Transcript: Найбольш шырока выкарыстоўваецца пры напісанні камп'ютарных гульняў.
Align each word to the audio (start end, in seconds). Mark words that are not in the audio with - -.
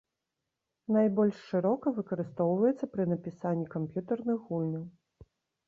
Найбольш 0.95 1.37
шырока 1.49 1.87
выкарыстоўваецца 1.99 2.91
пры 2.95 3.03
напісанні 3.13 3.71
камп'ютарных 3.79 4.37
гульняў. 4.51 4.85